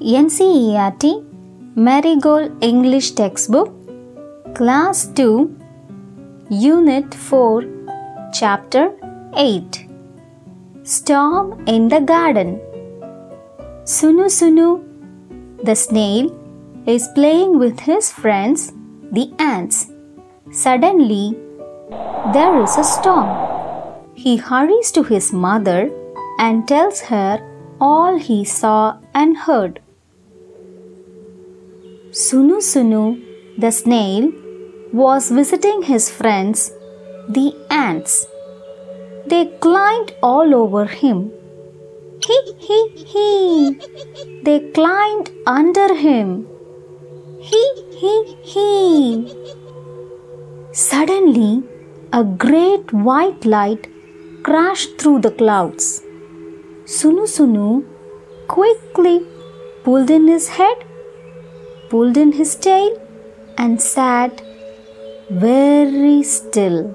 [0.00, 1.24] NCERT
[1.74, 3.72] Marigold English Textbook
[4.54, 5.56] Class 2
[6.50, 7.64] Unit 4
[8.34, 8.92] Chapter
[9.34, 9.88] 8
[10.82, 12.60] Storm in the Garden
[13.84, 14.84] Sunu Sunu
[15.64, 16.30] the snail
[16.86, 18.74] is playing with his friends
[19.10, 19.90] the ants.
[20.52, 21.38] Suddenly
[22.34, 23.30] there is a storm.
[24.14, 25.90] He hurries to his mother
[26.38, 27.40] and tells her
[27.80, 29.80] all he saw and heard.
[32.20, 33.22] Sunu Sunu,
[33.58, 34.32] the snail,
[34.90, 36.72] was visiting his friends,
[37.28, 38.26] the ants.
[39.26, 41.30] They climbed all over him.
[42.26, 42.78] He, he,
[43.12, 43.78] he.
[44.44, 46.46] They climbed under him.
[47.38, 47.62] He,
[48.00, 48.14] he,
[48.54, 49.34] he.
[50.72, 51.64] Suddenly,
[52.14, 53.88] a great white light
[54.42, 56.02] crashed through the clouds.
[56.86, 57.84] Sunu Sunu
[58.48, 59.20] quickly
[59.84, 60.85] pulled in his head,
[61.90, 63.00] pulled in his tail,
[63.56, 64.42] and sat
[65.30, 66.94] very still.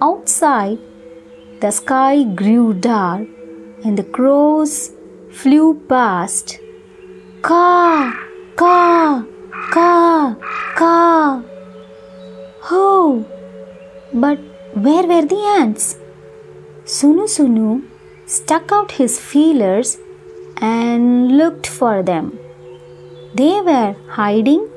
[0.00, 0.78] Outside,
[1.60, 3.28] the sky grew dark
[3.84, 4.92] and the crows
[5.30, 6.58] flew past.
[7.42, 8.12] Caw,
[8.56, 9.24] caw,
[9.70, 10.34] caw,
[10.76, 11.42] caw.
[12.70, 13.24] Oh,
[14.12, 14.38] but
[14.74, 15.96] where were the ants?
[16.84, 17.82] Sunu Sunu
[18.26, 19.98] stuck out his feelers
[20.56, 22.38] and looked for them.
[23.34, 24.68] They were hiding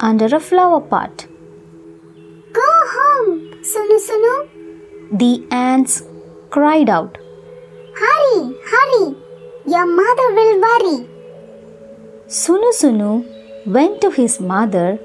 [0.00, 1.26] under a flower pot.
[2.52, 3.34] Go home,
[3.70, 4.32] Sunu Sunu.
[5.12, 6.02] The ants
[6.50, 7.18] cried out.
[8.00, 9.16] Hurry, hurry.
[9.66, 11.08] Your mother will worry.
[12.26, 13.12] Sunu Sunu
[13.66, 14.96] went to his mother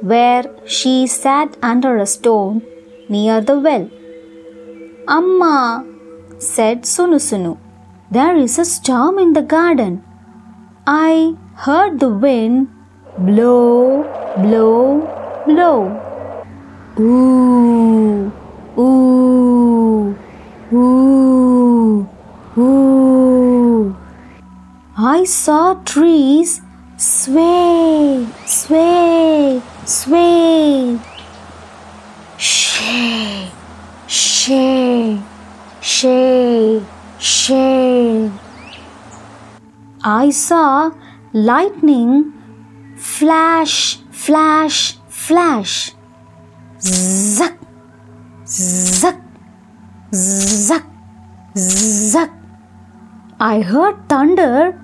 [0.00, 2.62] where she sat under a stone
[3.08, 3.88] near the well.
[5.08, 5.86] Amma,
[6.38, 7.56] said Sunu Sunu,
[8.10, 10.02] there is a storm in the garden.
[10.88, 12.68] I heard the wind
[13.18, 14.04] blow,
[14.36, 15.02] blow,
[15.44, 15.90] blow.
[17.00, 18.30] Ooh,
[18.78, 20.16] ooh,
[20.72, 22.08] ooh,
[22.56, 23.96] ooh.
[24.96, 26.60] I saw trees
[26.96, 30.45] sway, sway, sway.
[40.08, 40.92] I saw
[41.32, 42.32] lightning
[42.96, 45.94] flash, flash, flash.
[46.78, 47.56] Zuck,
[48.44, 49.18] zuck,
[50.12, 50.84] zuck,
[51.56, 52.30] zuck.
[53.40, 54.78] I heard thunder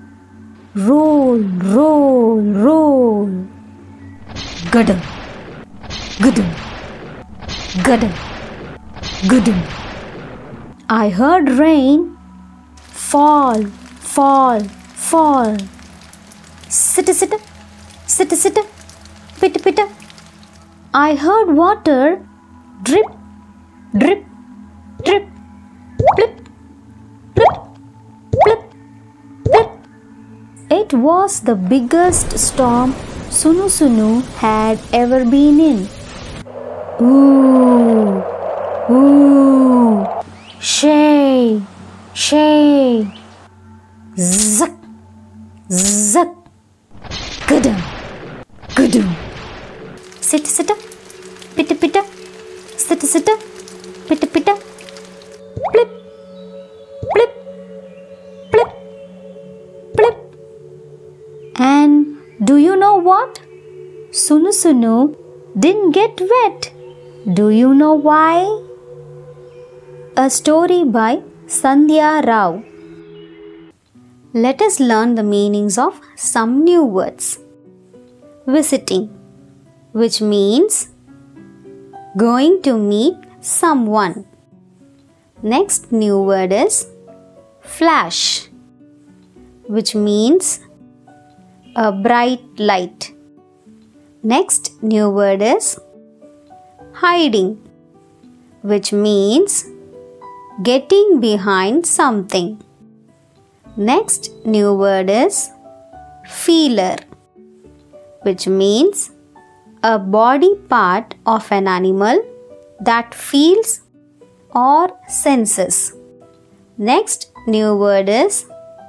[0.75, 1.39] roll,
[1.77, 3.31] roll, roll.
[4.75, 5.01] Gudum,
[6.19, 6.51] gudum,
[7.87, 8.13] gudum,
[9.31, 9.63] gudum.
[10.91, 12.17] I heard rain
[12.75, 13.67] fall,
[14.01, 14.61] fall,
[15.13, 15.57] fall.
[16.69, 17.37] Sitta, sitta,
[18.07, 18.63] sitta, sitta,
[19.41, 19.85] pitta, pitta.
[20.95, 22.19] I heard water
[22.83, 23.11] drip,
[23.95, 24.25] drip,
[25.05, 25.27] drip,
[26.17, 26.33] plip,
[27.37, 27.53] plip,
[28.41, 28.63] plip,
[29.51, 29.71] plip.
[30.71, 32.95] It was the biggest storm
[33.29, 35.79] Sunu Sunu had ever been in.
[37.03, 38.25] Ooh,
[38.89, 39.32] ooh,
[47.53, 47.81] gudum,
[48.77, 49.09] gudum.
[50.29, 50.71] Sit, sit,
[51.55, 52.03] pitta, pitta,
[52.85, 53.29] sit, sit,
[54.09, 54.55] pitta, pitta,
[55.73, 55.91] plip,
[57.13, 57.33] plip,
[58.53, 58.71] plip,
[59.99, 60.17] plip.
[61.59, 63.41] And do you know what?
[64.25, 64.97] Sunu Sunu
[65.59, 66.73] didn't get wet.
[67.35, 68.37] Do you know why?
[70.17, 71.17] A story by
[71.61, 72.63] Sandhya Rao.
[74.35, 77.42] Let us learn the meanings of some new words.
[78.47, 79.09] Visiting,
[79.93, 80.89] which means
[82.17, 84.27] going to meet someone.
[85.43, 86.87] Next new word is
[87.61, 88.49] flash,
[89.67, 90.61] which means
[91.77, 93.13] a bright light.
[94.23, 95.79] Next new word is
[96.93, 97.59] hiding,
[98.63, 99.65] which means
[100.63, 102.63] getting behind something.
[103.77, 105.51] Next new word is
[106.29, 106.97] feeler,
[108.23, 109.11] which means
[109.83, 112.23] a body part of an animal
[112.81, 113.81] that feels
[114.55, 115.95] or senses.
[116.79, 118.47] Next new word is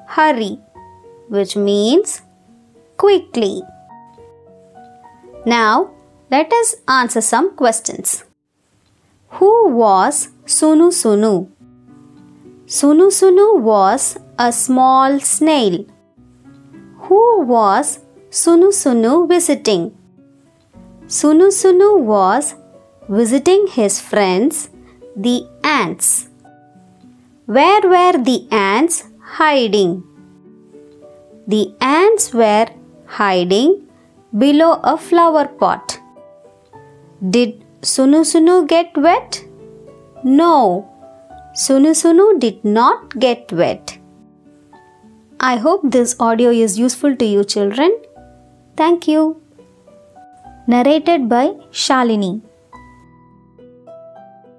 [0.07, 0.59] hurry,
[1.30, 2.21] which means
[2.97, 3.62] quickly.
[5.45, 5.91] Now,
[6.31, 8.24] let us answer some questions.
[9.38, 11.50] Who was Sunu Sunu?
[12.65, 15.86] Sunu Sunu was a small snail.
[17.07, 18.00] Who was
[18.38, 19.81] Sunu Sunu visiting?
[21.06, 22.56] Sunu Sunu was
[23.07, 24.69] visiting his friends,
[25.15, 26.30] the ants.
[27.45, 30.03] Where were the ants hiding?
[31.45, 32.65] The ants were
[33.06, 33.88] hiding
[34.36, 36.00] below a flower pot.
[37.29, 39.44] Did Sunu Sunu get wet?
[40.24, 40.89] No,
[41.56, 44.00] Sunu Sunu did not get wet.
[45.39, 47.95] I hope this audio is useful to you, children.
[48.75, 49.42] Thank you.
[50.68, 52.42] Narrated by Shalini.